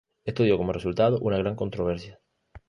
[0.25, 2.19] Esto dio como resultado una gran controversia.